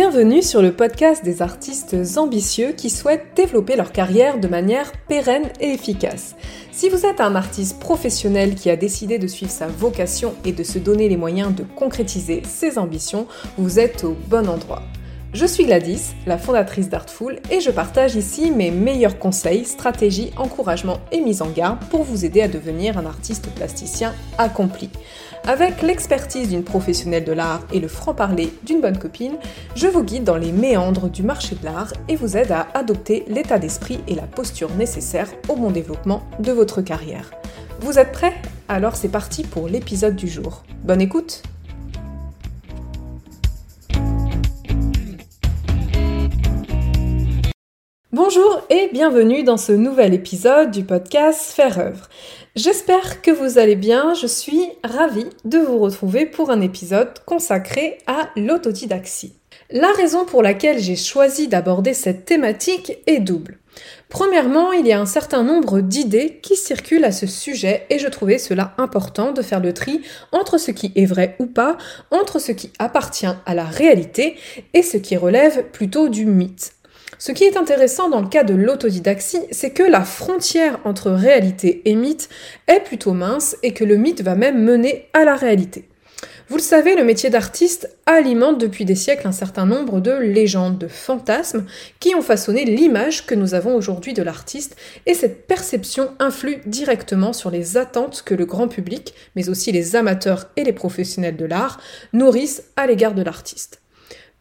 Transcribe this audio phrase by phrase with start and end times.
[0.00, 5.50] Bienvenue sur le podcast des artistes ambitieux qui souhaitent développer leur carrière de manière pérenne
[5.58, 6.36] et efficace.
[6.70, 10.62] Si vous êtes un artiste professionnel qui a décidé de suivre sa vocation et de
[10.62, 13.26] se donner les moyens de concrétiser ses ambitions,
[13.56, 14.82] vous êtes au bon endroit.
[15.34, 21.00] Je suis Gladys, la fondatrice d'Artful, et je partage ici mes meilleurs conseils, stratégies, encouragements
[21.12, 24.88] et mises en garde pour vous aider à devenir un artiste plasticien accompli.
[25.46, 29.36] Avec l'expertise d'une professionnelle de l'art et le franc-parler d'une bonne copine,
[29.74, 33.24] je vous guide dans les méandres du marché de l'art et vous aide à adopter
[33.28, 37.30] l'état d'esprit et la posture nécessaires au bon développement de votre carrière.
[37.80, 38.34] Vous êtes prêts?
[38.68, 40.64] Alors c'est parti pour l'épisode du jour.
[40.84, 41.42] Bonne écoute
[48.10, 52.08] Bonjour et bienvenue dans ce nouvel épisode du podcast Faire œuvre.
[52.56, 57.98] J'espère que vous allez bien, je suis ravie de vous retrouver pour un épisode consacré
[58.06, 59.34] à l'autodidaxie.
[59.70, 63.58] La raison pour laquelle j'ai choisi d'aborder cette thématique est double.
[64.08, 68.08] Premièrement, il y a un certain nombre d'idées qui circulent à ce sujet et je
[68.08, 70.00] trouvais cela important de faire le tri
[70.32, 71.76] entre ce qui est vrai ou pas,
[72.10, 74.36] entre ce qui appartient à la réalité
[74.72, 76.72] et ce qui relève plutôt du mythe.
[77.20, 81.82] Ce qui est intéressant dans le cas de l'autodidaxie, c'est que la frontière entre réalité
[81.84, 82.28] et mythe
[82.68, 85.88] est plutôt mince et que le mythe va même mener à la réalité.
[86.48, 90.78] Vous le savez, le métier d'artiste alimente depuis des siècles un certain nombre de légendes,
[90.78, 91.66] de fantasmes
[91.98, 97.32] qui ont façonné l'image que nous avons aujourd'hui de l'artiste et cette perception influe directement
[97.32, 101.44] sur les attentes que le grand public, mais aussi les amateurs et les professionnels de
[101.44, 101.80] l'art,
[102.12, 103.82] nourrissent à l'égard de l'artiste.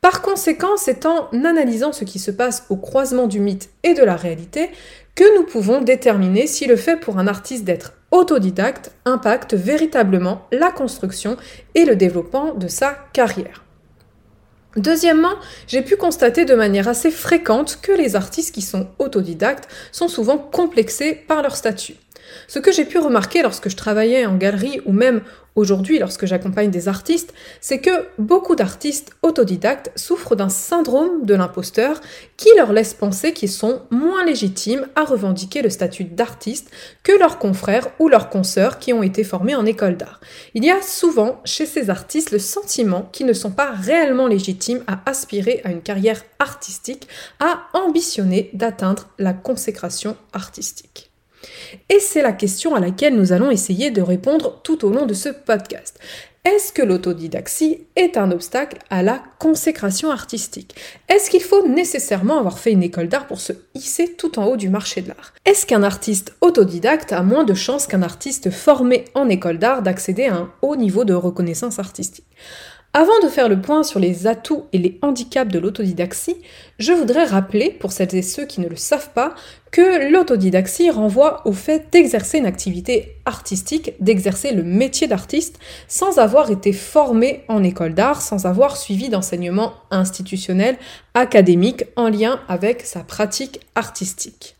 [0.01, 4.03] Par conséquent, c'est en analysant ce qui se passe au croisement du mythe et de
[4.03, 4.69] la réalité
[5.15, 10.71] que nous pouvons déterminer si le fait pour un artiste d'être autodidacte impacte véritablement la
[10.71, 11.37] construction
[11.75, 13.63] et le développement de sa carrière.
[14.75, 15.33] Deuxièmement,
[15.67, 20.37] j'ai pu constater de manière assez fréquente que les artistes qui sont autodidactes sont souvent
[20.37, 21.95] complexés par leur statut.
[22.47, 25.21] Ce que j'ai pu remarquer lorsque je travaillais en galerie ou même
[25.57, 31.99] aujourd'hui lorsque j'accompagne des artistes, c'est que beaucoup d'artistes autodidactes souffrent d'un syndrome de l'imposteur
[32.37, 36.69] qui leur laisse penser qu'ils sont moins légitimes à revendiquer le statut d'artiste
[37.03, 40.21] que leurs confrères ou leurs consoeurs qui ont été formés en école d'art.
[40.53, 44.83] Il y a souvent chez ces artistes le sentiment qu'ils ne sont pas réellement légitimes
[44.87, 47.07] à aspirer à une carrière artistique,
[47.39, 51.06] à ambitionner d'atteindre la consécration artistique.
[51.89, 55.13] Et c'est la question à laquelle nous allons essayer de répondre tout au long de
[55.13, 55.99] ce podcast.
[56.45, 60.75] Est-ce que l'autodidaxie est un obstacle à la consécration artistique?
[61.09, 64.55] Est-ce qu'il faut nécessairement avoir fait une école d'art pour se hisser tout en haut
[64.55, 65.33] du marché de l'art?
[65.43, 70.27] Est-ce qu'un artiste autodidacte a moins de chances qu'un artiste formé en école d'art d'accéder
[70.27, 72.23] à un haut niveau de reconnaissance artistique?
[72.93, 76.37] Avant de faire le point sur les atouts et les handicaps de l'autodidaxie,
[76.79, 79.35] je voudrais rappeler, pour celles et ceux qui ne le savent pas,
[79.71, 86.49] que l'autodidaxie renvoie au fait d'exercer une activité artistique, d'exercer le métier d'artiste, sans avoir
[86.49, 90.77] été formé en école d'art, sans avoir suivi d'enseignement institutionnel,
[91.13, 94.56] académique, en lien avec sa pratique artistique.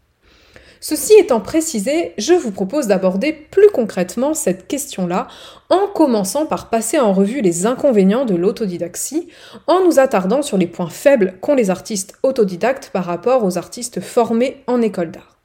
[0.79, 5.27] Ceci étant précisé, je vous propose d'aborder plus concrètement cette question-là
[5.69, 9.27] en commençant par passer en revue les inconvénients de l'autodidaxie,
[9.65, 14.01] en nous attardant sur les points faibles qu'ont les artistes autodidactes par rapport aux artistes
[14.01, 15.37] formés en école d'art.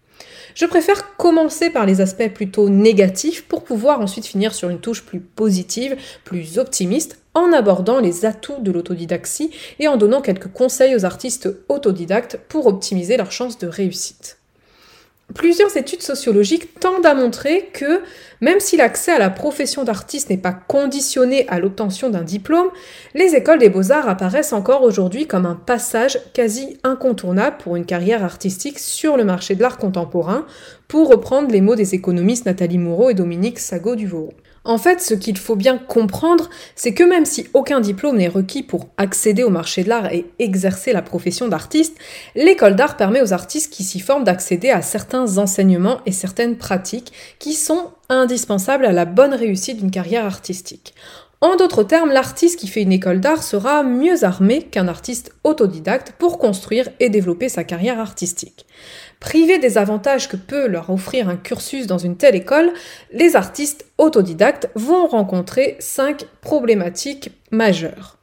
[0.54, 5.03] Je préfère commencer par les aspects plutôt négatifs pour pouvoir ensuite finir sur une touche
[5.03, 10.94] plus positive, plus optimiste, en abordant les atouts de l'autodidaxie et en donnant quelques conseils
[10.94, 14.41] aux artistes autodidactes pour optimiser leurs chances de réussite.
[15.34, 18.03] Plusieurs études sociologiques tendent à montrer que
[18.41, 22.70] même si l'accès à la profession d'artiste n'est pas conditionné à l'obtention d'un diplôme,
[23.15, 28.25] les écoles des beaux-arts apparaissent encore aujourd'hui comme un passage quasi incontournable pour une carrière
[28.25, 30.44] artistique sur le marché de l'art contemporain,
[30.88, 34.34] pour reprendre les mots des économistes Nathalie Moreau et Dominique Sago-Duvauroux.
[34.64, 38.62] En fait, ce qu'il faut bien comprendre, c'est que même si aucun diplôme n'est requis
[38.62, 41.97] pour accéder au marché de l'art et exercer la profession d'artiste,
[42.36, 47.12] l'école d'art permet aux artistes qui s'y forment d'accéder à certains enseignements et certaines pratiques
[47.41, 50.94] qui sont indispensables à la bonne réussite d'une carrière artistique.
[51.42, 56.15] En d'autres termes, l'artiste qui fait une école d'art sera mieux armé qu'un artiste autodidacte
[56.16, 58.65] pour construire et développer sa carrière artistique.
[59.18, 62.72] Privés des avantages que peut leur offrir un cursus dans une telle école,
[63.10, 68.18] les artistes autodidactes vont rencontrer cinq problématiques majeures.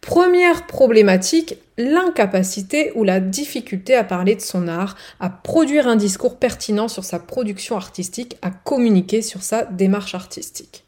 [0.00, 6.40] Première problématique, l'incapacité ou la difficulté à parler de son art, à produire un discours
[6.40, 10.87] pertinent sur sa production artistique, à communiquer sur sa démarche artistique.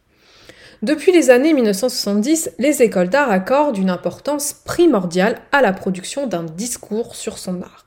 [0.83, 6.45] Depuis les années 1970, les écoles d'art accordent une importance primordiale à la production d'un
[6.45, 7.85] discours sur son art.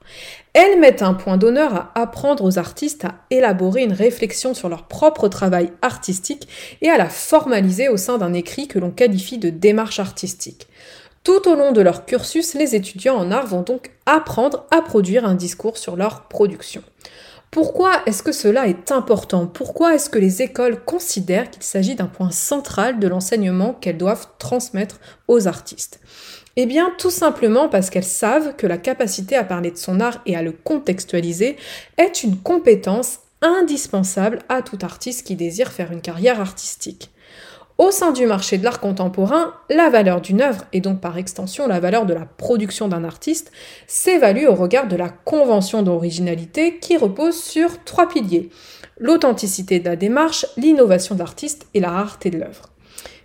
[0.53, 4.83] Elles mettent un point d'honneur à apprendre aux artistes à élaborer une réflexion sur leur
[4.83, 6.47] propre travail artistique
[6.83, 10.67] et à la formaliser au sein d'un écrit que l'on qualifie de démarche artistique.
[11.23, 15.25] Tout au long de leur cursus, les étudiants en art vont donc apprendre à produire
[15.25, 16.83] un discours sur leur production.
[17.53, 19.45] Pourquoi est-ce que cela est important?
[19.45, 24.25] Pourquoi est-ce que les écoles considèrent qu'il s'agit d'un point central de l'enseignement qu'elles doivent
[24.39, 25.99] transmettre aux artistes?
[26.55, 30.23] Eh bien, tout simplement parce qu'elles savent que la capacité à parler de son art
[30.25, 31.57] et à le contextualiser
[31.97, 37.11] est une compétence indispensable à tout artiste qui désire faire une carrière artistique.
[37.79, 41.67] Au sein du marché de l'art contemporain, la valeur d'une œuvre, et donc par extension
[41.67, 43.51] la valeur de la production d'un artiste,
[43.87, 48.49] s'évalue au regard de la convention d'originalité qui repose sur trois piliers.
[48.99, 52.69] L'authenticité de la démarche, l'innovation de l'artiste et la rareté de l'œuvre.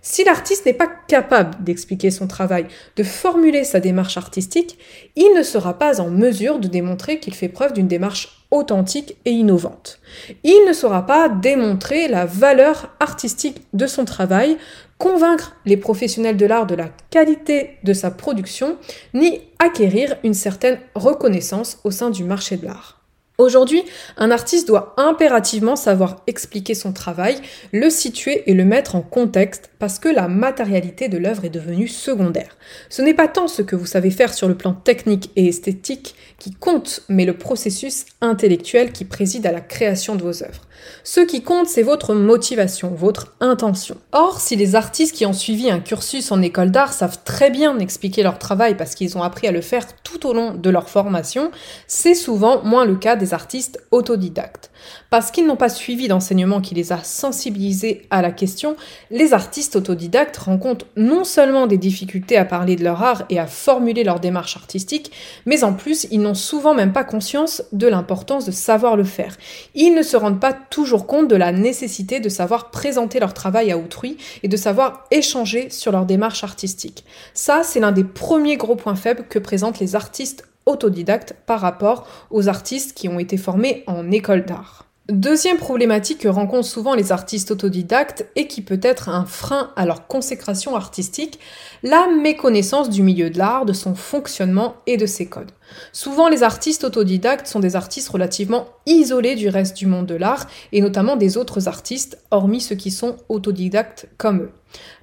[0.01, 2.65] Si l'artiste n'est pas capable d'expliquer son travail,
[2.95, 4.79] de formuler sa démarche artistique,
[5.15, 9.31] il ne sera pas en mesure de démontrer qu'il fait preuve d'une démarche authentique et
[9.31, 9.99] innovante.
[10.43, 14.57] Il ne saura pas démontrer la valeur artistique de son travail,
[14.97, 18.77] convaincre les professionnels de l'art de la qualité de sa production,
[19.13, 22.98] ni acquérir une certaine reconnaissance au sein du marché de l'art.
[23.39, 23.85] Aujourd'hui,
[24.17, 27.37] un artiste doit impérativement savoir expliquer son travail,
[27.71, 31.87] le situer et le mettre en contexte parce que la matérialité de l'œuvre est devenue
[31.87, 32.57] secondaire.
[32.89, 36.15] Ce n'est pas tant ce que vous savez faire sur le plan technique et esthétique
[36.37, 40.67] qui compte, mais le processus intellectuel qui préside à la création de vos œuvres.
[41.03, 43.97] Ce qui compte, c'est votre motivation, votre intention.
[44.11, 47.79] Or, si les artistes qui ont suivi un cursus en école d'art savent très bien
[47.79, 50.89] expliquer leur travail parce qu'ils ont appris à le faire tout au long de leur
[50.89, 51.51] formation,
[51.87, 54.68] c'est souvent moins le cas des artistes autodidactes.
[55.09, 58.75] Parce qu'ils n'ont pas suivi d'enseignement qui les a sensibilisés à la question,
[59.11, 63.47] les artistes autodidactes rencontrent non seulement des difficultés à parler de leur art et à
[63.47, 65.11] formuler leur démarche artistique,
[65.45, 69.35] mais en plus, ils n'ont souvent même pas conscience de l'importance de savoir le faire.
[69.75, 73.71] Ils ne se rendent pas toujours compte de la nécessité de savoir présenter leur travail
[73.71, 77.03] à autrui et de savoir échanger sur leur démarche artistique.
[77.33, 82.07] Ça, c'est l'un des premiers gros points faibles que présentent les artistes autodidactes par rapport
[82.29, 84.88] aux artistes qui ont été formés en école d'art.
[85.09, 89.87] Deuxième problématique que rencontrent souvent les artistes autodidactes et qui peut être un frein à
[89.87, 91.39] leur consécration artistique,
[91.81, 95.51] la méconnaissance du milieu de l'art, de son fonctionnement et de ses codes.
[95.93, 100.45] Souvent les artistes autodidactes sont des artistes relativement isolés du reste du monde de l'art
[100.73, 104.51] et notamment des autres artistes, hormis ceux qui sont autodidactes comme eux.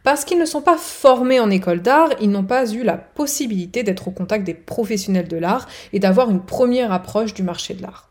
[0.05, 3.83] Parce qu'ils ne sont pas formés en école d'art, ils n'ont pas eu la possibilité
[3.83, 7.83] d'être au contact des professionnels de l'art et d'avoir une première approche du marché de
[7.83, 8.06] l'art.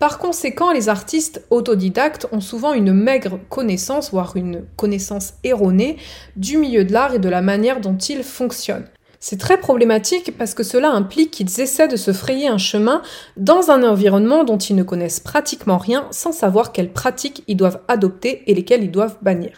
[0.00, 5.98] Par conséquent, les artistes autodidactes ont souvent une maigre connaissance, voire une connaissance erronée,
[6.36, 8.86] du milieu de l'art et de la manière dont il fonctionne.
[9.22, 13.02] C'est très problématique parce que cela implique qu'ils essaient de se frayer un chemin
[13.36, 17.82] dans un environnement dont ils ne connaissent pratiquement rien sans savoir quelles pratiques ils doivent
[17.86, 19.50] adopter et lesquelles ils doivent bannir.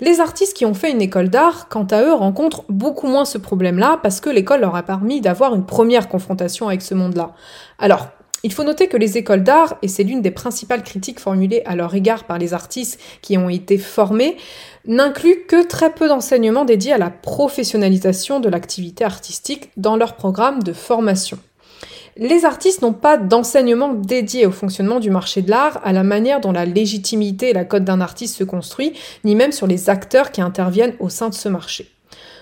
[0.00, 3.38] Les artistes qui ont fait une école d'art, quant à eux, rencontrent beaucoup moins ce
[3.38, 7.32] problème-là parce que l'école leur a permis d'avoir une première confrontation avec ce monde-là.
[7.80, 8.06] Alors,
[8.44, 11.74] il faut noter que les écoles d'art, et c'est l'une des principales critiques formulées à
[11.74, 14.36] leur égard par les artistes qui ont été formés,
[14.86, 20.62] n'incluent que très peu d'enseignements dédiés à la professionnalisation de l'activité artistique dans leur programme
[20.62, 21.38] de formation.
[22.16, 26.40] Les artistes n'ont pas d'enseignement dédié au fonctionnement du marché de l'art, à la manière
[26.40, 28.92] dont la légitimité et la cote d'un artiste se construit,
[29.24, 31.88] ni même sur les acteurs qui interviennent au sein de ce marché.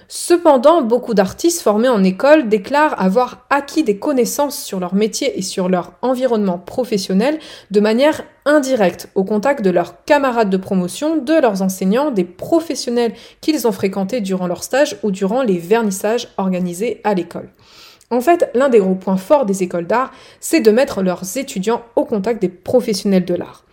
[0.09, 5.43] Cependant, beaucoup d'artistes formés en école déclarent avoir acquis des connaissances sur leur métier et
[5.43, 7.41] sur leur environnement professionnel
[7.73, 13.15] de manière indirecte, au contact de leurs camarades de promotion, de leurs enseignants, des professionnels
[13.41, 17.51] qu'ils ont fréquentés durant leur stage ou durant les vernissages organisés à l'école.
[18.11, 21.83] En fait, l'un des gros points forts des écoles d'art, c'est de mettre leurs étudiants
[21.97, 23.66] au contact des professionnels de l'art.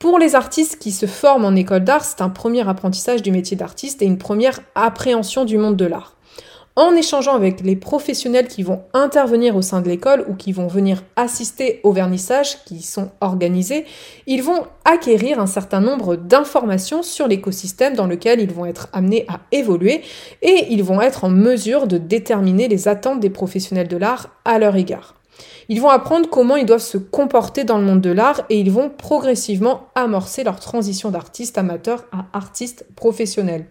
[0.00, 3.54] Pour les artistes qui se forment en école d'art, c'est un premier apprentissage du métier
[3.54, 6.16] d'artiste et une première appréhension du monde de l'art.
[6.74, 10.68] En échangeant avec les professionnels qui vont intervenir au sein de l'école ou qui vont
[10.68, 13.84] venir assister aux vernissages qui sont organisés,
[14.26, 19.26] ils vont acquérir un certain nombre d'informations sur l'écosystème dans lequel ils vont être amenés
[19.28, 20.00] à évoluer
[20.40, 24.58] et ils vont être en mesure de déterminer les attentes des professionnels de l'art à
[24.58, 25.19] leur égard.
[25.72, 28.72] Ils vont apprendre comment ils doivent se comporter dans le monde de l'art et ils
[28.72, 33.66] vont progressivement amorcer leur transition d'artiste amateur à artiste professionnel.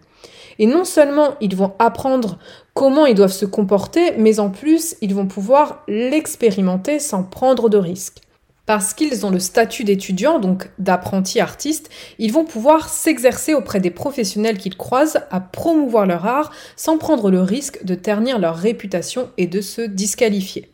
[0.58, 2.38] Et non seulement ils vont apprendre
[2.72, 7.76] comment ils doivent se comporter, mais en plus ils vont pouvoir l'expérimenter sans prendre de
[7.76, 8.22] risques.
[8.64, 13.90] Parce qu'ils ont le statut d'étudiant, donc d'apprenti artiste, ils vont pouvoir s'exercer auprès des
[13.90, 19.28] professionnels qu'ils croisent à promouvoir leur art sans prendre le risque de ternir leur réputation
[19.36, 20.70] et de se disqualifier.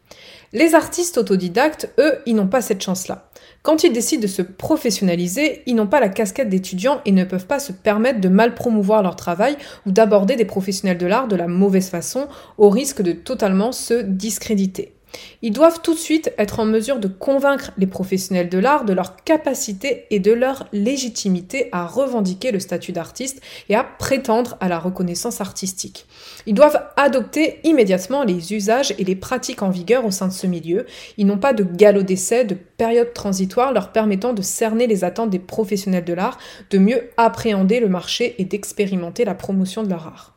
[0.53, 3.31] Les artistes autodidactes, eux, ils n'ont pas cette chance-là.
[3.63, 7.47] Quand ils décident de se professionnaliser, ils n'ont pas la casquette d'étudiants et ne peuvent
[7.47, 11.37] pas se permettre de mal promouvoir leur travail ou d'aborder des professionnels de l'art de
[11.37, 14.96] la mauvaise façon au risque de totalement se discréditer.
[15.43, 18.93] Ils doivent tout de suite être en mesure de convaincre les professionnels de l'art de
[18.93, 24.69] leur capacité et de leur légitimité à revendiquer le statut d'artiste et à prétendre à
[24.69, 26.07] la reconnaissance artistique.
[26.47, 30.47] Ils doivent adopter immédiatement les usages et les pratiques en vigueur au sein de ce
[30.47, 30.87] milieu.
[31.17, 35.31] Ils n'ont pas de galop d'essai, de période transitoire leur permettant de cerner les attentes
[35.31, 36.39] des professionnels de l'art,
[36.71, 40.36] de mieux appréhender le marché et d'expérimenter la promotion de leur art.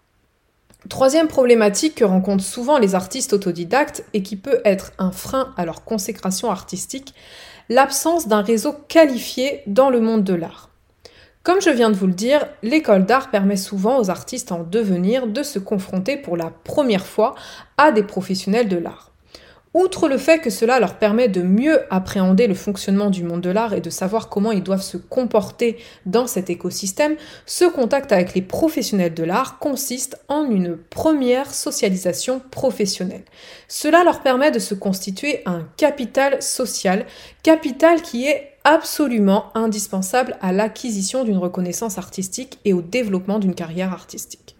[0.87, 5.65] Troisième problématique que rencontrent souvent les artistes autodidactes et qui peut être un frein à
[5.65, 7.13] leur consécration artistique,
[7.67, 10.69] l'absence d'un réseau qualifié dans le monde de l'art.
[11.43, 15.27] Comme je viens de vous le dire, l'école d'art permet souvent aux artistes en devenir
[15.27, 17.35] de se confronter pour la première fois
[17.77, 19.08] à des professionnels de l'art.
[19.75, 23.51] Outre le fait que cela leur permet de mieux appréhender le fonctionnement du monde de
[23.51, 28.33] l'art et de savoir comment ils doivent se comporter dans cet écosystème, ce contact avec
[28.33, 33.25] les professionnels de l'art consiste en une première socialisation professionnelle.
[33.67, 37.05] Cela leur permet de se constituer un capital social,
[37.43, 43.93] capital qui est absolument indispensable à l'acquisition d'une reconnaissance artistique et au développement d'une carrière
[43.93, 44.55] artistique.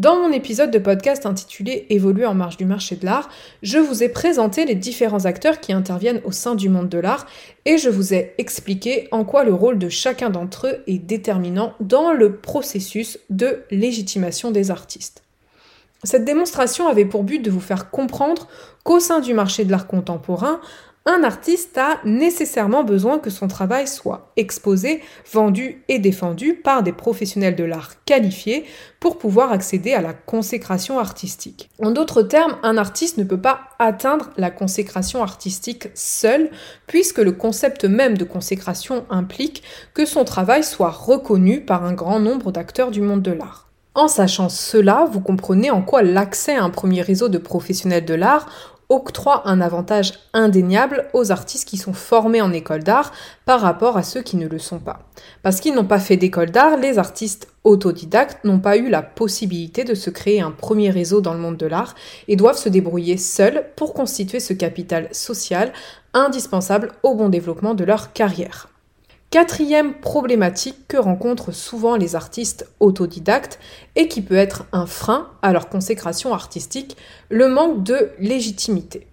[0.00, 3.28] Dans mon épisode de podcast intitulé Évoluer en marge du marché de l'art,
[3.62, 7.26] je vous ai présenté les différents acteurs qui interviennent au sein du monde de l'art
[7.66, 11.74] et je vous ai expliqué en quoi le rôle de chacun d'entre eux est déterminant
[11.80, 15.22] dans le processus de légitimation des artistes.
[16.02, 18.48] Cette démonstration avait pour but de vous faire comprendre
[18.84, 20.62] qu'au sein du marché de l'art contemporain,
[21.06, 25.00] un artiste a nécessairement besoin que son travail soit exposé,
[25.32, 28.64] vendu et défendu par des professionnels de l'art qualifiés
[29.00, 31.70] pour pouvoir accéder à la consécration artistique.
[31.82, 36.50] En d'autres termes, un artiste ne peut pas atteindre la consécration artistique seul,
[36.86, 39.62] puisque le concept même de consécration implique
[39.94, 43.70] que son travail soit reconnu par un grand nombre d'acteurs du monde de l'art.
[43.94, 48.14] En sachant cela, vous comprenez en quoi l'accès à un premier réseau de professionnels de
[48.14, 48.46] l'art
[48.90, 53.12] octroie un avantage indéniable aux artistes qui sont formés en école d'art
[53.46, 55.00] par rapport à ceux qui ne le sont pas.
[55.42, 59.84] Parce qu'ils n'ont pas fait d'école d'art, les artistes autodidactes n'ont pas eu la possibilité
[59.84, 61.94] de se créer un premier réseau dans le monde de l'art
[62.28, 65.72] et doivent se débrouiller seuls pour constituer ce capital social
[66.12, 68.68] indispensable au bon développement de leur carrière.
[69.30, 73.60] Quatrième problématique que rencontrent souvent les artistes autodidactes
[73.94, 76.96] et qui peut être un frein à leur consécration artistique,
[77.28, 79.06] le manque de légitimité.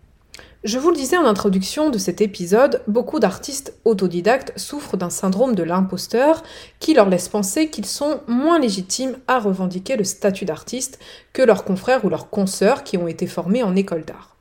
[0.63, 5.53] Je vous le disais en introduction de cet épisode, beaucoup d'artistes autodidactes souffrent d'un syndrome
[5.53, 6.41] de l'imposteur
[6.79, 10.97] qui leur laisse penser qu'ils sont moins légitimes à revendiquer le statut d'artiste
[11.31, 14.36] que leurs confrères ou leurs consoeurs qui ont été formés en école d'art.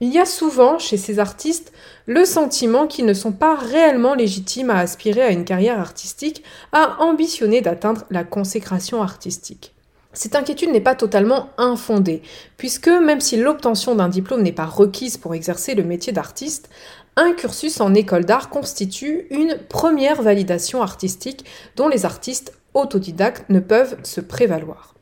[0.00, 1.72] Il y a souvent chez ces artistes
[2.06, 7.02] le sentiment qu'ils ne sont pas réellement légitimes à aspirer à une carrière artistique, à
[7.02, 9.74] ambitionner d'atteindre la consécration artistique.
[10.12, 12.22] Cette inquiétude n'est pas totalement infondée,
[12.56, 16.70] puisque même si l'obtention d'un diplôme n'est pas requise pour exercer le métier d'artiste,
[17.16, 23.58] un cursus en école d'art constitue une première validation artistique dont les artistes autodidactes ne
[23.60, 24.94] peuvent se prévaloir.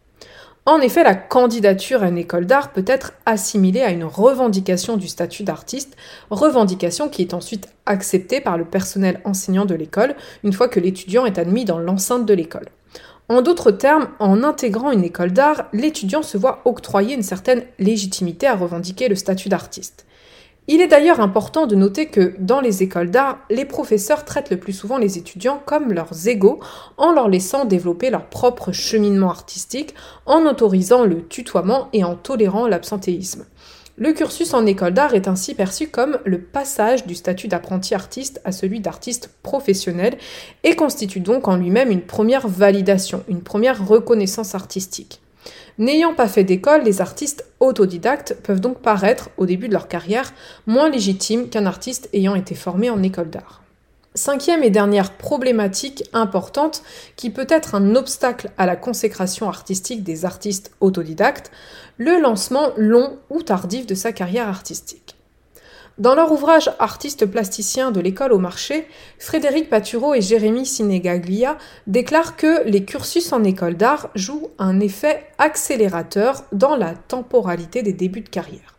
[0.69, 5.07] En effet, la candidature à une école d'art peut être assimilée à une revendication du
[5.07, 5.97] statut d'artiste,
[6.31, 11.25] revendication qui est ensuite acceptée par le personnel enseignant de l'école une fois que l'étudiant
[11.25, 12.67] est admis dans l'enceinte de l'école.
[13.29, 18.49] En d'autres termes, en intégrant une école d'art, l'étudiant se voit octroyer une certaine légitimité
[18.49, 20.06] à revendiquer le statut d'artiste.
[20.69, 24.57] Il est d'ailleurs important de noter que dans les écoles d'art, les professeurs traitent le
[24.57, 26.59] plus souvent les étudiants comme leurs égaux
[26.97, 29.95] en leur laissant développer leur propre cheminement artistique,
[30.27, 33.47] en autorisant le tutoiement et en tolérant l'absentéisme.
[33.99, 38.41] Le cursus en école d'art est ainsi perçu comme le passage du statut d'apprenti artiste
[38.45, 40.19] à celui d'artiste professionnel
[40.65, 45.23] et constitue donc en lui-même une première validation, une première reconnaissance artistique.
[45.79, 50.33] N'ayant pas fait d'école, les artistes autodidactes peuvent donc paraître, au début de leur carrière,
[50.67, 53.63] moins légitimes qu'un artiste ayant été formé en école d'art.
[54.15, 56.83] Cinquième et dernière problématique importante
[57.17, 61.51] qui peut être un obstacle à la consécration artistique des artistes autodidactes,
[61.99, 65.16] le lancement long ou tardif de sa carrière artistique.
[65.99, 68.87] Dans leur ouvrage Artistes plasticiens de l'école au marché,
[69.19, 75.27] Frédéric Patureau et Jérémy Sinegaglia déclarent que les cursus en école d'art jouent un effet
[75.39, 78.76] accélérateur dans la temporalité des débuts de carrière.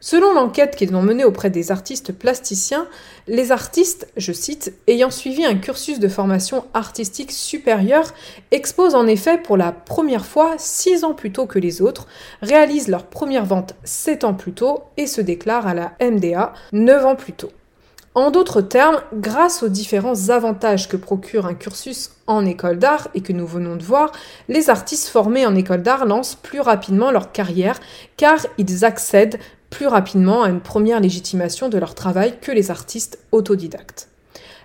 [0.00, 2.86] Selon l'enquête qu'ils ont menée auprès des artistes plasticiens,
[3.26, 8.12] les artistes, je cite, ayant suivi un cursus de formation artistique supérieure,
[8.50, 12.06] exposent en effet pour la première fois six ans plus tôt que les autres,
[12.42, 17.04] réalisent leur première vente sept ans plus tôt et se déclarent à la MDA neuf
[17.04, 17.50] ans plus tôt.
[18.16, 23.20] En d'autres termes, grâce aux différents avantages que procure un cursus en école d'art et
[23.20, 24.10] que nous venons de voir,
[24.48, 27.78] les artistes formés en école d'art lancent plus rapidement leur carrière
[28.16, 29.38] car ils accèdent
[29.70, 34.08] plus rapidement à une première légitimation de leur travail que les artistes autodidactes.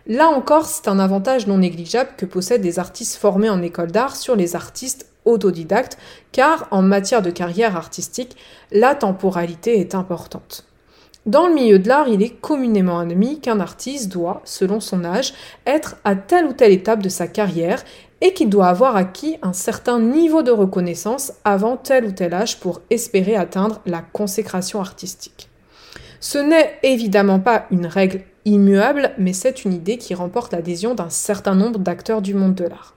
[0.07, 4.15] Là encore, c'est un avantage non négligeable que possèdent les artistes formés en école d'art
[4.15, 5.97] sur les artistes autodidactes,
[6.31, 8.35] car en matière de carrière artistique,
[8.71, 10.65] la temporalité est importante.
[11.27, 15.33] Dans le milieu de l'art, il est communément admis qu'un artiste doit, selon son âge,
[15.67, 17.83] être à telle ou telle étape de sa carrière
[18.21, 22.59] et qu'il doit avoir acquis un certain niveau de reconnaissance avant tel ou tel âge
[22.59, 25.49] pour espérer atteindre la consécration artistique.
[26.19, 31.09] Ce n'est évidemment pas une règle immuable, mais c'est une idée qui remporte l'adhésion d'un
[31.09, 32.95] certain nombre d'acteurs du monde de l'art.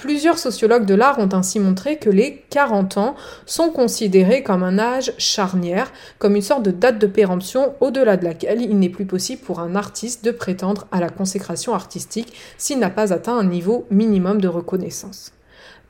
[0.00, 4.78] Plusieurs sociologues de l'art ont ainsi montré que les 40 ans sont considérés comme un
[4.78, 9.04] âge charnière, comme une sorte de date de péremption au-delà de laquelle il n'est plus
[9.04, 13.44] possible pour un artiste de prétendre à la consécration artistique s'il n'a pas atteint un
[13.44, 15.32] niveau minimum de reconnaissance.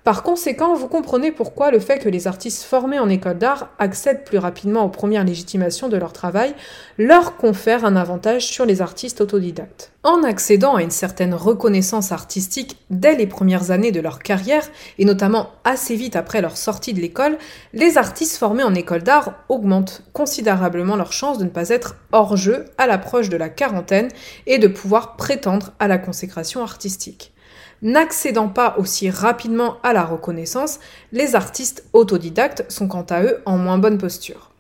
[0.03, 4.25] Par conséquent, vous comprenez pourquoi le fait que les artistes formés en école d'art accèdent
[4.25, 6.55] plus rapidement aux premières légitimations de leur travail
[6.97, 9.93] leur confère un avantage sur les artistes autodidactes.
[10.03, 14.67] En accédant à une certaine reconnaissance artistique dès les premières années de leur carrière,
[14.99, 17.37] et notamment assez vite après leur sortie de l'école,
[17.75, 22.39] les artistes formés en école d'art augmentent considérablement leurs chances de ne pas être hors
[22.39, 24.09] jeu à l'approche de la quarantaine
[24.47, 27.35] et de pouvoir prétendre à la consécration artistique.
[27.83, 30.81] N'accédant pas aussi rapidement à la reconnaissance,
[31.13, 34.51] les artistes autodidactes sont quant à eux en moins bonne posture.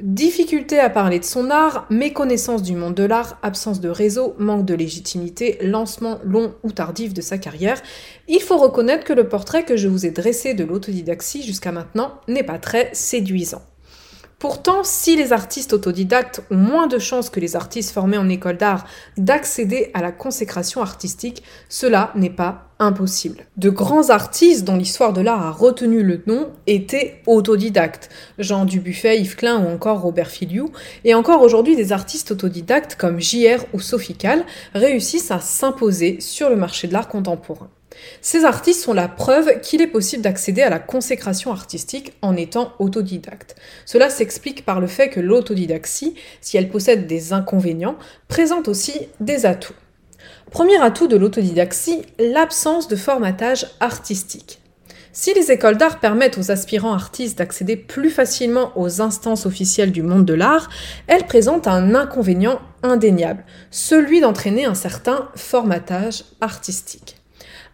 [0.00, 4.64] Difficulté à parler de son art, méconnaissance du monde de l'art, absence de réseau, manque
[4.64, 7.80] de légitimité, lancement long ou tardif de sa carrière,
[8.26, 12.14] il faut reconnaître que le portrait que je vous ai dressé de l'autodidaxie jusqu'à maintenant
[12.26, 13.62] n'est pas très séduisant.
[14.42, 18.56] Pourtant, si les artistes autodidactes ont moins de chances que les artistes formés en école
[18.56, 23.46] d'art d'accéder à la consécration artistique, cela n'est pas impossible.
[23.56, 28.08] De grands artistes dont l'histoire de l'art a retenu le nom étaient autodidactes,
[28.40, 30.72] Jean Dubuffet, Yves Klein ou encore Robert Filiou,
[31.04, 36.50] et encore aujourd'hui des artistes autodidactes comme JR ou Sophie Calle réussissent à s'imposer sur
[36.50, 37.70] le marché de l'art contemporain.
[38.20, 42.72] Ces artistes sont la preuve qu'il est possible d'accéder à la consécration artistique en étant
[42.78, 43.56] autodidacte.
[43.84, 47.96] Cela s'explique par le fait que l'autodidaxie, si elle possède des inconvénients,
[48.28, 49.74] présente aussi des atouts.
[50.50, 54.60] Premier atout de l'autodidaxie, l'absence de formatage artistique.
[55.14, 60.02] Si les écoles d'art permettent aux aspirants artistes d'accéder plus facilement aux instances officielles du
[60.02, 60.70] monde de l'art,
[61.06, 67.21] elles présentent un inconvénient indéniable, celui d'entraîner un certain formatage artistique.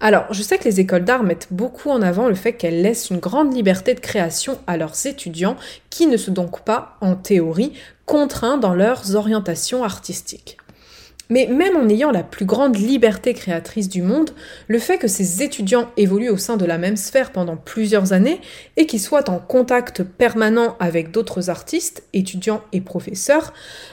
[0.00, 3.10] Alors, je sais que les écoles d'art mettent beaucoup en avant le fait qu'elles laissent
[3.10, 5.56] une grande liberté de création à leurs étudiants
[5.90, 7.72] qui ne sont donc pas, en théorie,
[8.06, 10.56] contraints dans leurs orientations artistiques.
[11.30, 14.30] Mais même en ayant la plus grande liberté créatrice du monde,
[14.66, 18.40] le fait que ces étudiants évoluent au sein de la même sphère pendant plusieurs années
[18.78, 23.52] et qu'ils soient en contact permanent avec d'autres artistes, étudiants et professeurs,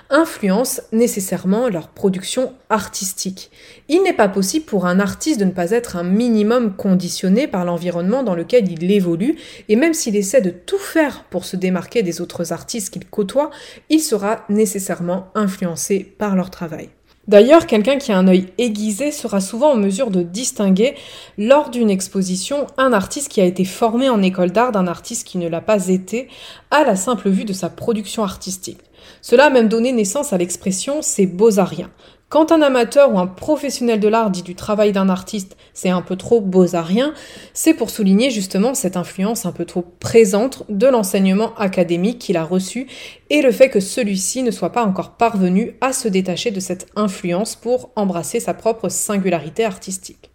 [0.09, 3.51] influence nécessairement leur production artistique.
[3.89, 7.65] Il n'est pas possible pour un artiste de ne pas être un minimum conditionné par
[7.65, 9.35] l'environnement dans lequel il évolue,
[9.67, 13.49] et même s'il essaie de tout faire pour se démarquer des autres artistes qu'il côtoie,
[13.89, 16.89] il sera nécessairement influencé par leur travail.
[17.27, 20.93] D'ailleurs, quelqu'un qui a un œil aiguisé sera souvent en mesure de distinguer
[21.38, 25.39] lors d'une exposition un artiste qui a été formé en école d'art d'un artiste qui
[25.39, 26.27] ne l'a pas été
[26.69, 28.79] à la simple vue de sa production artistique.
[29.21, 31.89] Cela a même donné naissance à l'expression c'est beaux-ariens.
[32.35, 36.01] Quand un amateur ou un professionnel de l'art dit du travail d'un artiste c'est un
[36.01, 37.13] peu trop beaux-arien,
[37.53, 42.43] c'est pour souligner justement cette influence un peu trop présente de l'enseignement académique qu'il a
[42.43, 42.87] reçu
[43.29, 46.87] et le fait que celui-ci ne soit pas encore parvenu à se détacher de cette
[46.97, 50.29] influence pour embrasser sa propre singularité artistique.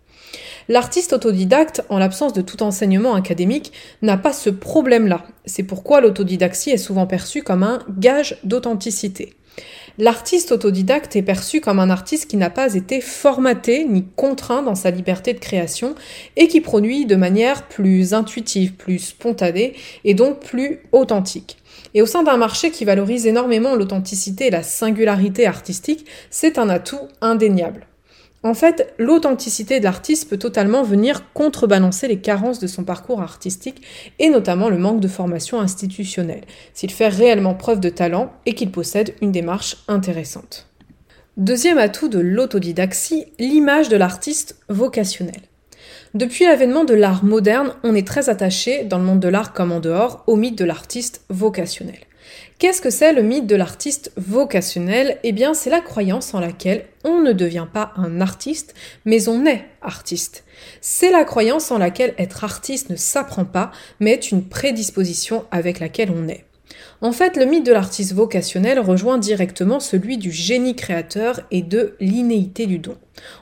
[0.69, 5.25] L'artiste autodidacte, en l'absence de tout enseignement académique, n'a pas ce problème-là.
[5.45, 9.35] C'est pourquoi l'autodidaxie est souvent perçue comme un gage d'authenticité.
[10.01, 14.75] L'artiste autodidacte est perçu comme un artiste qui n'a pas été formaté ni contraint dans
[14.75, 15.95] sa liberté de création
[16.39, 21.59] et qui produit de manière plus intuitive, plus spontanée et donc plus authentique.
[21.93, 26.71] Et au sein d'un marché qui valorise énormément l'authenticité et la singularité artistique, c'est un
[26.71, 27.87] atout indéniable.
[28.43, 33.83] En fait, l'authenticité de l'artiste peut totalement venir contrebalancer les carences de son parcours artistique
[34.19, 38.71] et notamment le manque de formation institutionnelle, s'il fait réellement preuve de talent et qu'il
[38.71, 40.69] possède une démarche intéressante.
[41.37, 45.41] Deuxième atout de l'autodidaxie, l'image de l'artiste vocationnel.
[46.15, 49.71] Depuis l'avènement de l'art moderne, on est très attaché, dans le monde de l'art comme
[49.71, 52.01] en dehors, au mythe de l'artiste vocationnel.
[52.59, 55.19] Qu'est-ce que c'est le mythe de l'artiste vocationnel?
[55.23, 59.47] Eh bien, c'est la croyance en laquelle on ne devient pas un artiste, mais on
[59.47, 60.45] est artiste.
[60.81, 65.81] C'est la croyance en laquelle être artiste ne s'apprend pas, mais est une prédisposition avec
[65.81, 66.45] laquelle on est.
[67.03, 71.97] En fait, le mythe de l'artiste vocationnel rejoint directement celui du génie créateur et de
[71.99, 72.95] l'innéité du don.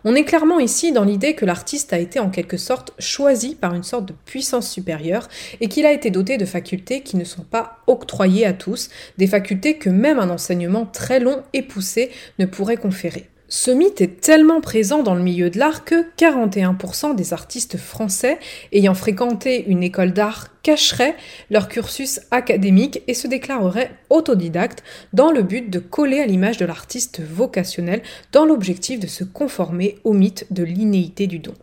[0.04, 3.74] On est clairement ici dans l'idée que l'artiste a été en quelque sorte choisi par
[3.74, 5.28] une sorte de puissance supérieure
[5.60, 9.26] et qu'il a été doté de facultés qui ne sont pas octroyées à tous, des
[9.26, 13.28] facultés que même un enseignement très long et poussé ne pourrait conférer.
[13.50, 18.38] Ce mythe est tellement présent dans le milieu de l'art que 41% des artistes français
[18.72, 21.16] ayant fréquenté une école d'art cacheraient
[21.48, 24.84] leur cursus académique et se déclareraient autodidactes
[25.14, 29.96] dans le but de coller à l'image de l'artiste vocationnel dans l'objectif de se conformer
[30.04, 31.54] au mythe de l'innéité du don.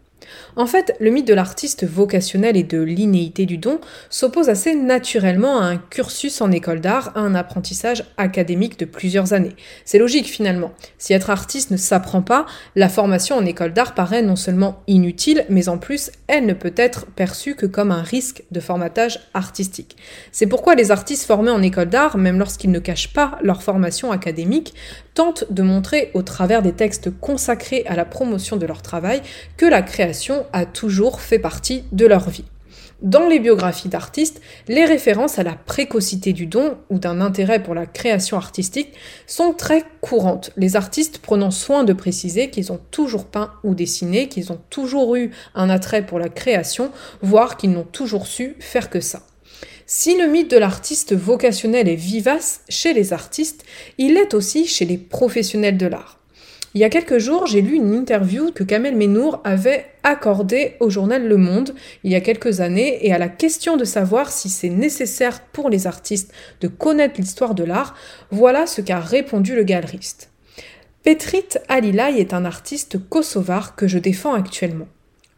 [0.55, 5.59] En fait, le mythe de l'artiste vocationnel et de l'innéité du don s'oppose assez naturellement
[5.59, 9.55] à un cursus en école d'art, à un apprentissage académique de plusieurs années.
[9.83, 10.71] C'est logique finalement.
[10.97, 15.45] Si être artiste ne s'apprend pas, la formation en école d'art paraît non seulement inutile,
[15.49, 19.97] mais en plus, elle ne peut être perçue que comme un risque de formatage artistique.
[20.31, 24.11] C'est pourquoi les artistes formés en école d'art, même lorsqu'ils ne cachent pas leur formation
[24.11, 24.73] académique,
[25.13, 29.21] tentent de montrer au travers des textes consacrés à la promotion de leur travail
[29.57, 30.14] que la création
[30.53, 32.45] a toujours fait partie de leur vie.
[33.01, 37.75] Dans les biographies d'artistes, les références à la précocité du don ou d'un intérêt pour
[37.75, 38.93] la création artistique
[39.27, 44.29] sont très courantes, les artistes prenant soin de préciser qu'ils ont toujours peint ou dessiné,
[44.29, 46.89] qu'ils ont toujours eu un attrait pour la création,
[47.21, 49.23] voire qu'ils n'ont toujours su faire que ça.
[49.85, 53.65] Si le mythe de l'artiste vocationnel est vivace chez les artistes,
[53.97, 56.19] il l'est aussi chez les professionnels de l'art.
[56.75, 60.89] Il y a quelques jours, j'ai lu une interview que Kamel Menour avait accordée au
[60.89, 64.49] journal Le Monde il y a quelques années et à la question de savoir si
[64.49, 67.95] c'est nécessaire pour les artistes de connaître l'histoire de l'art,
[68.29, 70.31] voilà ce qu'a répondu le galeriste.
[71.01, 74.89] Petrit Alilay est un artiste kosovar que je défends actuellement.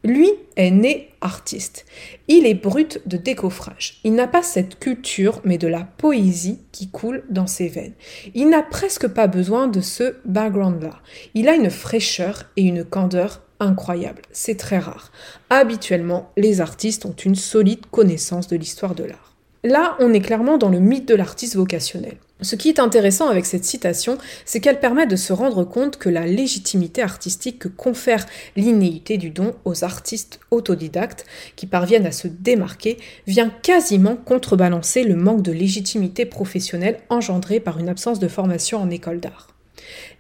[0.08, 1.86] Lui est né artiste.
[2.30, 4.00] Il est brut de décoffrage.
[4.06, 7.92] Il n'a pas cette culture, mais de la poésie qui coule dans ses veines.
[8.34, 11.02] Il n'a presque pas besoin de ce background-là.
[11.34, 14.22] Il a une fraîcheur et une candeur incroyables.
[14.32, 15.12] C'est très rare.
[15.50, 19.36] Habituellement, les artistes ont une solide connaissance de l'histoire de l'art.
[19.66, 22.16] Là, on est clairement dans le mythe de l'artiste vocationnel.
[22.42, 26.10] Ce qui est intéressant avec cette citation, c'est qu'elle permet de se rendre compte que
[26.10, 32.28] la légitimité artistique que confère l'innéité du don aux artistes autodidactes qui parviennent à se
[32.28, 38.78] démarquer vient quasiment contrebalancer le manque de légitimité professionnelle engendré par une absence de formation
[38.80, 39.48] en école d'art.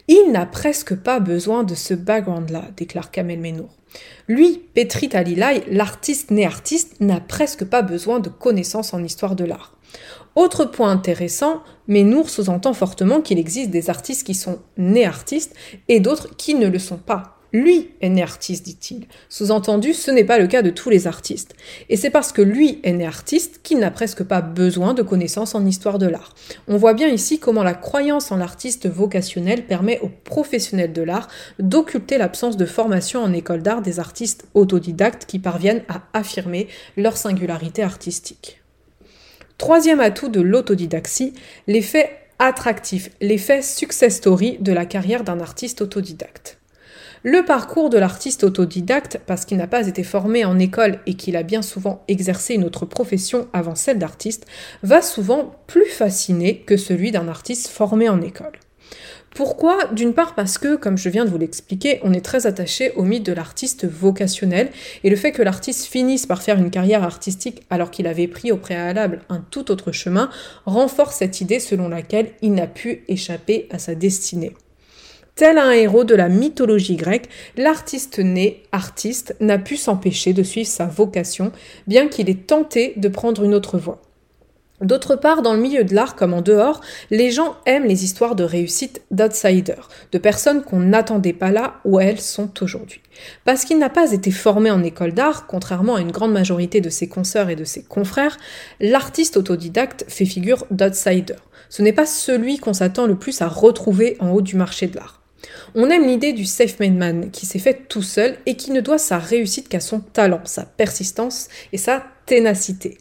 [0.08, 3.77] Il n'a presque pas besoin de ce background-là, déclare Kamel Menour.
[4.28, 9.46] Lui, Petrit Alilay, l'artiste né artiste, n'a presque pas besoin de connaissances en histoire de
[9.46, 9.74] l'art.
[10.36, 15.56] Autre point intéressant, Menour sous-entend fortement qu'il existe des artistes qui sont nés artistes
[15.88, 17.37] et d'autres qui ne le sont pas.
[17.54, 19.08] Lui est né artiste, dit-il.
[19.30, 21.56] Sous-entendu, ce n'est pas le cas de tous les artistes.
[21.90, 25.56] Et c'est parce que lui est né artiste qu'il n'a presque pas besoin de connaissances
[25.56, 26.36] en histoire de l'art.
[26.68, 31.30] On voit bien ici comment la croyance en l'artiste vocationnel permet aux professionnels de l'art
[31.60, 37.16] d'occulter l'absence de formation en école d'art des artistes autodidactes qui parviennent à affirmer leur
[37.16, 38.62] singularité artistique.
[39.58, 41.34] Troisième atout de l'autodidaxie,
[41.66, 46.57] l'effet attractif, l'effet success story de la carrière d'un artiste autodidacte.
[47.24, 51.36] Le parcours de l'artiste autodidacte, parce qu'il n'a pas été formé en école et qu'il
[51.36, 54.46] a bien souvent exercé une autre profession avant celle d'artiste,
[54.84, 58.60] va souvent plus fasciner que celui d'un artiste formé en école.
[59.36, 59.86] Pourquoi?
[59.94, 63.04] D'une part parce que, comme je viens de vous l'expliquer, on est très attaché au
[63.04, 64.70] mythe de l'artiste vocationnel
[65.04, 68.52] et le fait que l'artiste finisse par faire une carrière artistique alors qu'il avait pris
[68.52, 70.30] au préalable un tout autre chemin
[70.66, 74.54] renforce cette idée selon laquelle il n'a pu échapper à sa destinée.
[75.38, 80.68] Tel un héros de la mythologie grecque, l'artiste né, artiste, n'a pu s'empêcher de suivre
[80.68, 81.52] sa vocation,
[81.86, 84.02] bien qu'il ait tenté de prendre une autre voie.
[84.82, 88.34] D'autre part, dans le milieu de l'art comme en dehors, les gens aiment les histoires
[88.34, 93.02] de réussite d'outsiders, de personnes qu'on n'attendait pas là où elles sont aujourd'hui.
[93.46, 96.90] Parce qu'il n'a pas été formé en école d'art, contrairement à une grande majorité de
[96.90, 98.38] ses consoeurs et de ses confrères,
[98.80, 101.36] l'artiste autodidacte fait figure d'outsider.
[101.70, 104.96] Ce n'est pas celui qu'on s'attend le plus à retrouver en haut du marché de
[104.96, 105.22] l'art.
[105.76, 108.98] On aime l'idée du self-made man qui s'est fait tout seul et qui ne doit
[108.98, 112.98] sa réussite qu'à son talent, sa persistance et sa ténacité.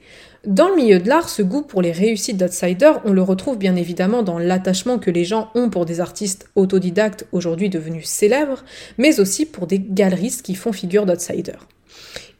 [0.46, 3.74] Dans le milieu de l'art, ce goût pour les réussites d'outsiders, on le retrouve bien
[3.74, 8.62] évidemment dans l'attachement que les gens ont pour des artistes autodidactes aujourd'hui devenus célèbres,
[8.96, 11.66] mais aussi pour des galeristes qui font figure d'outsiders.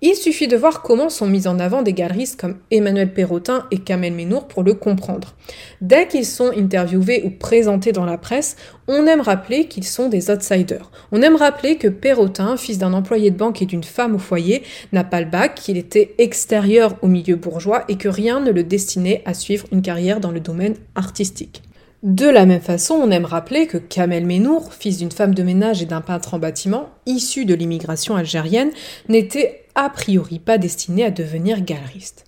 [0.09, 3.79] Il suffit de voir comment sont mis en avant des galeristes comme Emmanuel Perrotin et
[3.79, 5.35] Kamel Menour pour le comprendre.
[5.81, 8.55] Dès qu'ils sont interviewés ou présentés dans la presse,
[8.87, 10.93] on aime rappeler qu'ils sont des outsiders.
[11.11, 14.63] On aime rappeler que Perrotin, fils d'un employé de banque et d'une femme au foyer,
[14.93, 18.63] n'a pas le bac, qu'il était extérieur au milieu bourgeois et que rien ne le
[18.63, 21.65] destinait à suivre une carrière dans le domaine artistique.
[22.05, 25.83] De la même façon, on aime rappeler que Kamel Menour, fils d'une femme de ménage
[25.83, 28.71] et d'un peintre en bâtiment, issu de l'immigration algérienne,
[29.09, 32.25] n'était a priori pas destiné à devenir galeriste.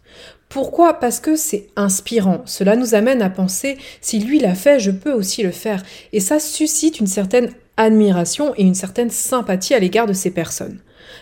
[0.49, 0.95] Pourquoi?
[0.95, 2.43] Parce que c'est inspirant.
[2.47, 5.83] Cela nous amène à penser si lui l'a fait, je peux aussi le faire.
[6.13, 10.79] Et ça suscite une certaine admiration et une certaine sympathie à l'égard de ces personnes.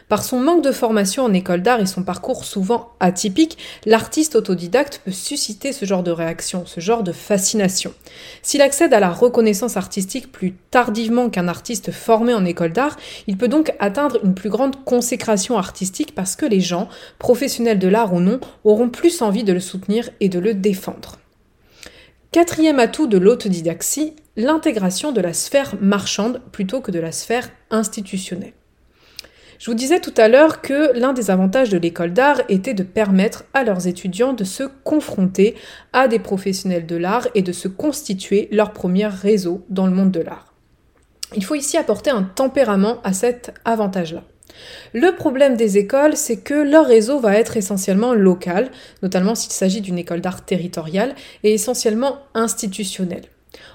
[0.08, 5.00] Par son manque de formation en école d'art et son parcours souvent atypique, l'artiste autodidacte
[5.04, 7.92] peut susciter ce genre de réaction, ce genre de fascination.
[8.42, 12.96] S'il accède à la reconnaissance artistique plus tardivement qu'un artiste formé en école d'art,
[13.26, 17.88] il peut donc atteindre une plus grande consécration artistique parce que les gens, professionnels de
[17.88, 21.18] l'art ou non, auront plus envie de le soutenir et de le défendre.
[22.32, 28.52] Quatrième atout de l'autodidaxie, l'intégration de la sphère marchande plutôt que de la sphère institutionnelle.
[29.58, 32.82] Je vous disais tout à l'heure que l'un des avantages de l'école d'art était de
[32.82, 35.54] permettre à leurs étudiants de se confronter
[35.92, 40.10] à des professionnels de l'art et de se constituer leur premier réseau dans le monde
[40.10, 40.52] de l'art.
[41.34, 44.24] Il faut ici apporter un tempérament à cet avantage-là.
[44.92, 48.70] Le problème des écoles, c'est que leur réseau va être essentiellement local,
[49.02, 53.22] notamment s'il s'agit d'une école d'art territoriale, et essentiellement institutionnel.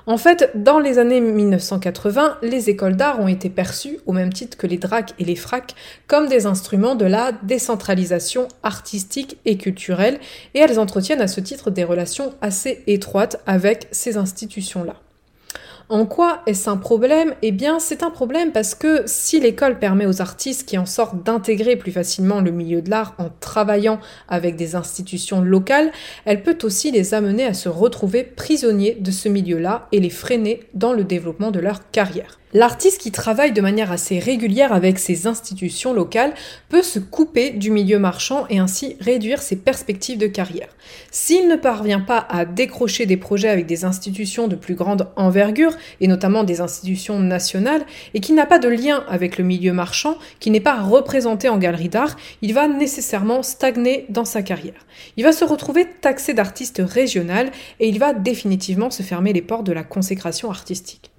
[0.07, 4.57] En fait, dans les années 1980, les écoles d'art ont été perçues, au même titre
[4.57, 5.75] que les DRAC et les FRAC,
[6.07, 10.19] comme des instruments de la décentralisation artistique et culturelle,
[10.53, 14.95] et elles entretiennent à ce titre des relations assez étroites avec ces institutions-là.
[15.91, 17.35] En quoi est-ce un problème?
[17.41, 21.21] Eh bien, c'est un problème parce que si l'école permet aux artistes qui en sortent
[21.25, 23.99] d'intégrer plus facilement le milieu de l'art en travaillant
[24.29, 25.91] avec des institutions locales,
[26.23, 30.61] elle peut aussi les amener à se retrouver prisonniers de ce milieu-là et les freiner
[30.73, 32.40] dans le développement de leur carrière.
[32.53, 36.33] L'artiste qui travaille de manière assez régulière avec ses institutions locales
[36.67, 40.67] peut se couper du milieu marchand et ainsi réduire ses perspectives de carrière.
[41.11, 45.77] S'il ne parvient pas à décrocher des projets avec des institutions de plus grande envergure,
[46.01, 50.17] et notamment des institutions nationales, et qui n'a pas de lien avec le milieu marchand,
[50.41, 54.85] qui n'est pas représenté en galerie d'art, il va nécessairement stagner dans sa carrière.
[55.15, 59.65] Il va se retrouver taxé d'artiste régional et il va définitivement se fermer les portes
[59.65, 61.10] de la consécration artistique.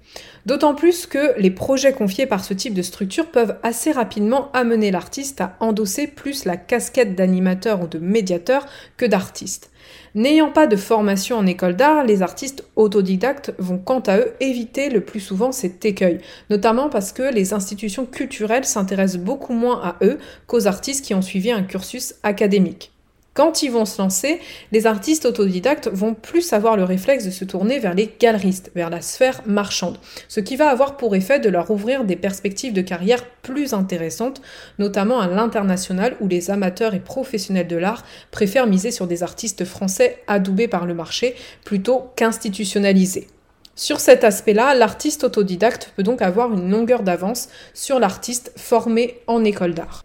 [0.45, 4.91] D'autant plus que les projets confiés par ce type de structure peuvent assez rapidement amener
[4.91, 8.65] l'artiste à endosser plus la casquette d'animateur ou de médiateur
[8.97, 9.71] que d'artiste.
[10.15, 14.89] N'ayant pas de formation en école d'art, les artistes autodidactes vont quant à eux éviter
[14.89, 19.95] le plus souvent cet écueil, notamment parce que les institutions culturelles s'intéressent beaucoup moins à
[20.03, 22.92] eux qu'aux artistes qui ont suivi un cursus académique.
[23.33, 24.39] Quand ils vont se lancer,
[24.71, 28.91] les artistes autodidactes vont plus avoir le réflexe de se tourner vers les galeristes, vers
[28.91, 32.81] la sphère marchande, ce qui va avoir pour effet de leur ouvrir des perspectives de
[32.81, 34.43] carrière plus intéressantes,
[34.77, 39.65] notamment à l'international où les amateurs et professionnels de l'art préfèrent miser sur des artistes
[39.65, 41.33] français adoubés par le marché
[41.65, 43.27] plutôt qu'institutionnalisés.
[43.75, 49.43] Sur cet aspect-là, l'artiste autodidacte peut donc avoir une longueur d'avance sur l'artiste formé en
[49.43, 50.03] école d'art.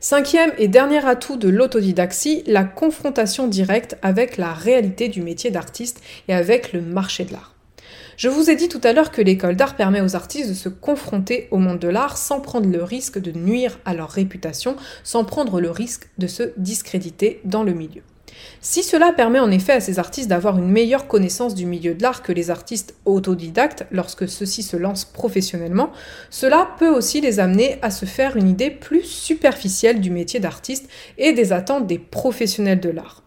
[0.00, 6.00] Cinquième et dernier atout de l'autodidaxie, la confrontation directe avec la réalité du métier d'artiste
[6.28, 7.56] et avec le marché de l'art.
[8.16, 10.68] Je vous ai dit tout à l'heure que l'école d'art permet aux artistes de se
[10.68, 15.24] confronter au monde de l'art sans prendre le risque de nuire à leur réputation, sans
[15.24, 18.02] prendre le risque de se discréditer dans le milieu.
[18.60, 22.02] Si cela permet en effet à ces artistes d'avoir une meilleure connaissance du milieu de
[22.02, 25.90] l'art que les artistes autodidactes lorsque ceux-ci se lancent professionnellement,
[26.30, 30.88] cela peut aussi les amener à se faire une idée plus superficielle du métier d'artiste
[31.18, 33.22] et des attentes des professionnels de l'art.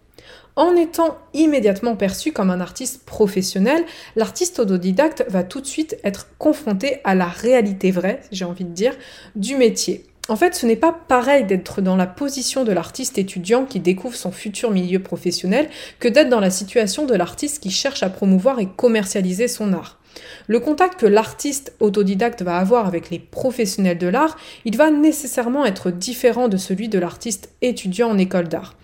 [0.58, 3.86] En étant immédiatement perçu comme un artiste professionnel,
[4.18, 8.74] l'artiste autodidacte va tout de suite être confronté à la réalité vraie, j'ai envie de
[8.74, 8.94] dire,
[9.36, 10.11] du métier.
[10.30, 14.16] En fait, ce n'est pas pareil d'être dans la position de l'artiste étudiant qui découvre
[14.16, 15.68] son futur milieu professionnel
[16.00, 20.00] que d'être dans la situation de l'artiste qui cherche à promouvoir et commercialiser son art.
[20.48, 25.66] Le contact que l'artiste autodidacte va avoir avec les professionnels de l'art, il va nécessairement
[25.66, 28.76] être différent de celui de l'artiste étudiant en école d'art.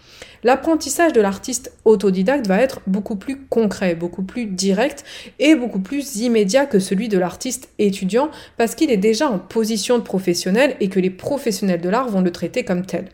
[0.48, 5.04] L'apprentissage de l'artiste autodidacte va être beaucoup plus concret, beaucoup plus direct
[5.40, 9.98] et beaucoup plus immédiat que celui de l'artiste étudiant parce qu'il est déjà en position
[9.98, 13.10] de professionnel et que les professionnels de l'art vont le traiter comme tel.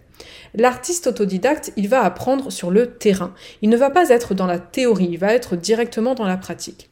[0.54, 3.34] L'artiste autodidacte, il va apprendre sur le terrain.
[3.64, 6.92] Il ne va pas être dans la théorie, il va être directement dans la pratique.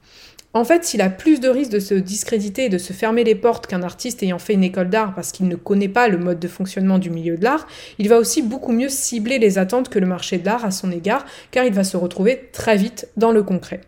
[0.54, 3.36] En fait, s'il a plus de risques de se discréditer et de se fermer les
[3.36, 6.40] portes qu'un artiste ayant fait une école d'art parce qu'il ne connaît pas le mode
[6.40, 7.68] de fonctionnement du milieu de l'art,
[8.00, 10.92] il va aussi beaucoup mieux cibler les attentes que le marché de l'art à son
[10.92, 13.82] égard, car il va se retrouver très vite dans le concret.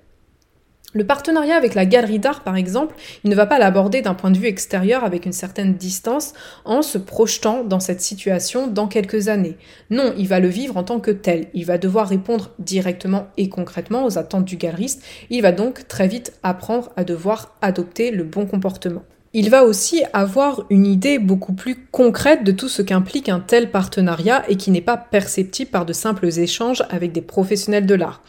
[0.95, 4.29] Le partenariat avec la galerie d'art, par exemple, il ne va pas l'aborder d'un point
[4.29, 6.33] de vue extérieur avec une certaine distance
[6.65, 9.57] en se projetant dans cette situation dans quelques années.
[9.89, 11.47] Non, il va le vivre en tant que tel.
[11.55, 15.03] Il va devoir répondre directement et concrètement aux attentes du galeriste.
[15.31, 19.01] Il va donc très vite apprendre à devoir adopter le bon comportement.
[19.33, 23.71] Il va aussi avoir une idée beaucoup plus concrète de tout ce qu'implique un tel
[23.71, 28.21] partenariat et qui n'est pas perceptible par de simples échanges avec des professionnels de l'art.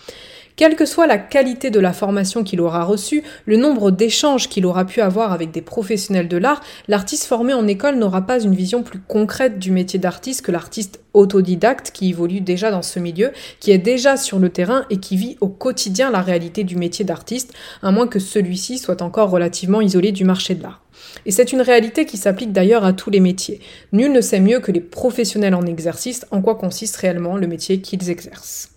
[0.57, 4.67] Quelle que soit la qualité de la formation qu'il aura reçue, le nombre d'échanges qu'il
[4.67, 8.55] aura pu avoir avec des professionnels de l'art, l'artiste formé en école n'aura pas une
[8.55, 13.33] vision plus concrète du métier d'artiste que l'artiste autodidacte qui évolue déjà dans ce milieu,
[13.59, 17.05] qui est déjà sur le terrain et qui vit au quotidien la réalité du métier
[17.05, 20.83] d'artiste, à moins que celui-ci soit encore relativement isolé du marché de l'art.
[21.27, 23.59] Et c'est une réalité qui s'applique d'ailleurs à tous les métiers.
[23.93, 27.81] Nul ne sait mieux que les professionnels en exercice en quoi consiste réellement le métier
[27.81, 28.74] qu'ils exercent.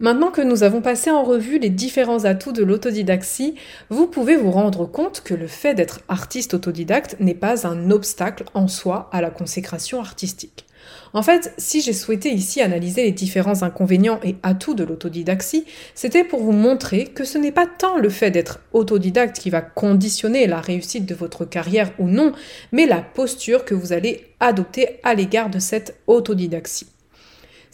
[0.00, 3.54] Maintenant que nous avons passé en revue les différents atouts de l'autodidaxie,
[3.90, 8.44] vous pouvez vous rendre compte que le fait d'être artiste autodidacte n'est pas un obstacle
[8.54, 10.66] en soi à la consécration artistique.
[11.12, 16.24] En fait, si j'ai souhaité ici analyser les différents inconvénients et atouts de l'autodidaxie, c'était
[16.24, 20.46] pour vous montrer que ce n'est pas tant le fait d'être autodidacte qui va conditionner
[20.46, 22.32] la réussite de votre carrière ou non,
[22.72, 26.91] mais la posture que vous allez adopter à l'égard de cette autodidaxie.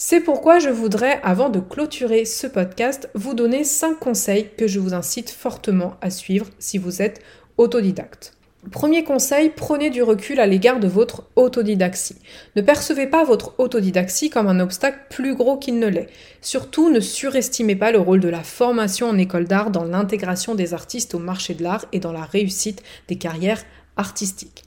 [0.00, 4.78] C'est pourquoi je voudrais, avant de clôturer ce podcast, vous donner 5 conseils que je
[4.78, 7.20] vous incite fortement à suivre si vous êtes
[7.56, 8.34] autodidacte.
[8.70, 12.14] Premier conseil, prenez du recul à l'égard de votre autodidaxie.
[12.54, 16.08] Ne percevez pas votre autodidaxie comme un obstacle plus gros qu'il ne l'est.
[16.42, 20.74] Surtout, ne surestimez pas le rôle de la formation en école d'art dans l'intégration des
[20.74, 23.64] artistes au marché de l'art et dans la réussite des carrières
[23.96, 24.62] artistiques.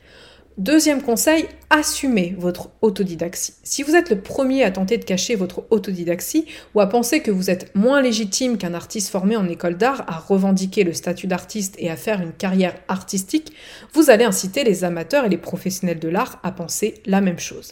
[0.57, 3.53] Deuxième conseil, assumez votre autodidaxie.
[3.63, 7.31] Si vous êtes le premier à tenter de cacher votre autodidaxie ou à penser que
[7.31, 11.75] vous êtes moins légitime qu'un artiste formé en école d'art à revendiquer le statut d'artiste
[11.79, 13.53] et à faire une carrière artistique,
[13.93, 17.71] vous allez inciter les amateurs et les professionnels de l'art à penser la même chose.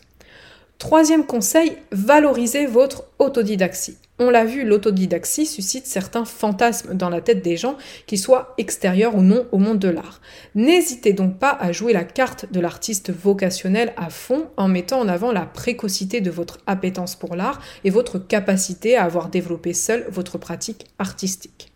[0.77, 3.97] Troisième conseil, valorisez votre autodidaxie.
[4.21, 9.15] On l'a vu, l'autodidaxie suscite certains fantasmes dans la tête des gens, qu'ils soient extérieurs
[9.15, 10.19] ou non au monde de l'art.
[10.55, 15.07] N'hésitez donc pas à jouer la carte de l'artiste vocationnel à fond en mettant en
[15.07, 20.05] avant la précocité de votre appétence pour l'art et votre capacité à avoir développé seul
[20.09, 21.71] votre pratique artistique.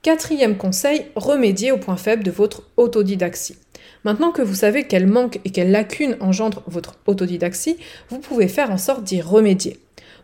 [0.00, 3.58] Quatrième conseil, remédiez au point faible de votre autodidaxie.
[4.04, 7.76] Maintenant que vous savez quel manque et quelle lacune engendre votre autodidaxie,
[8.08, 9.78] vous pouvez faire en sorte d'y remédier.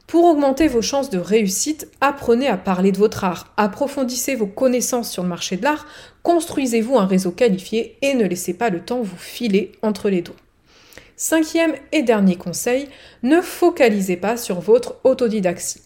[0.06, 5.10] Pour augmenter vos chances de réussite, apprenez à parler de votre art, approfondissez vos connaissances
[5.10, 5.86] sur le marché de l'art,
[6.22, 10.36] construisez-vous un réseau qualifié et ne laissez pas le temps vous filer entre les doigts.
[11.16, 12.88] Cinquième et dernier conseil,
[13.22, 15.80] ne focalisez pas sur votre autodidaxie.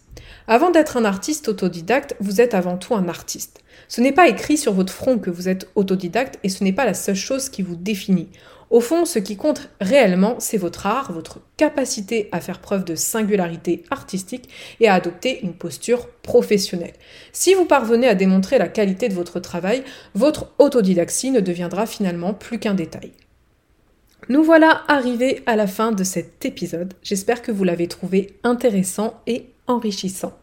[0.47, 3.61] Avant d'être un artiste autodidacte, vous êtes avant tout un artiste.
[3.87, 6.87] Ce n'est pas écrit sur votre front que vous êtes autodidacte et ce n'est pas
[6.87, 8.29] la seule chose qui vous définit.
[8.71, 12.95] Au fond, ce qui compte réellement, c'est votre art, votre capacité à faire preuve de
[12.95, 14.51] singularité artistique
[14.81, 16.93] et à adopter une posture professionnelle.
[17.33, 19.83] Si vous parvenez à démontrer la qualité de votre travail,
[20.15, 23.13] votre autodidaxie ne deviendra finalement plus qu'un détail.
[24.29, 26.93] Nous voilà arrivés à la fin de cet épisode.
[27.03, 30.37] J'espère que vous l'avez trouvé intéressant et enrichissant.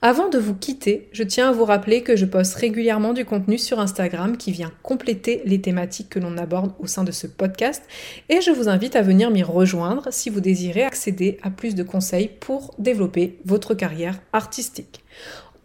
[0.00, 3.58] Avant de vous quitter, je tiens à vous rappeler que je poste régulièrement du contenu
[3.58, 7.82] sur Instagram qui vient compléter les thématiques que l'on aborde au sein de ce podcast
[8.28, 11.82] et je vous invite à venir m'y rejoindre si vous désirez accéder à plus de
[11.82, 15.02] conseils pour développer votre carrière artistique.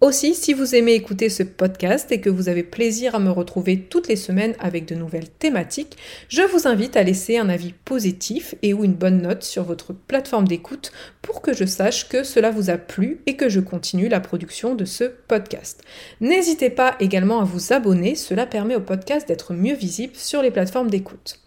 [0.04, 3.80] Aussi, si vous aimez écouter ce podcast et que vous avez plaisir à me retrouver
[3.80, 5.96] toutes les semaines avec de nouvelles thématiques,
[6.28, 9.94] je vous invite à laisser un avis positif et ou une bonne note sur votre
[9.94, 14.10] plateforme d'écoute pour que je sache que cela vous a plu et que je continue
[14.10, 15.82] la production de ce podcast.
[16.20, 20.52] N'hésitez pas également à vous abonner, cela permet au podcast d'être mieux visible sur les
[20.52, 21.40] plateformes d'écoute.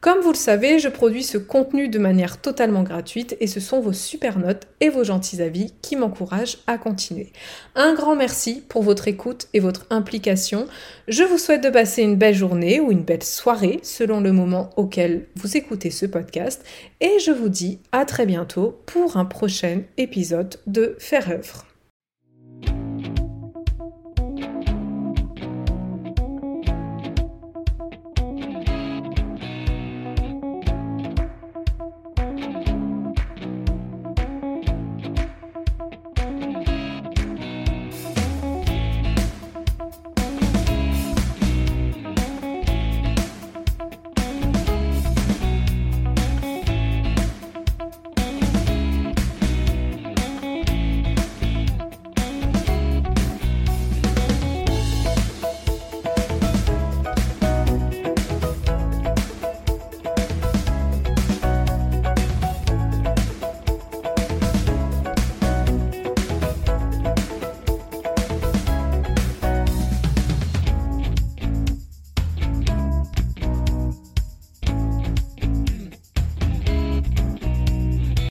[0.00, 3.80] Comme vous le savez, je produis ce contenu de manière totalement gratuite et ce sont
[3.80, 7.32] vos super notes et vos gentils avis qui m'encouragent à continuer.
[7.74, 10.66] Un grand merci pour votre écoute et votre implication.
[11.06, 14.70] Je vous souhaite de passer une belle journée ou une belle soirée selon le moment
[14.78, 16.64] auquel vous écoutez ce podcast
[17.02, 21.69] et je vous dis à très bientôt pour un prochain épisode de Faire œuvre.